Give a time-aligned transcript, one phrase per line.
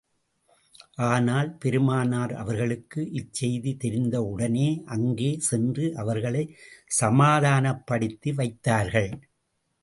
[1.07, 6.55] ஆனால், பெருமானார் அவர்களுக்கு இச்செய்தி தெரிந்து உடனே அங்கே சென்று அவர்களைச்
[7.01, 9.11] சமாதானப்படுத்தி வைத்தார்கள்.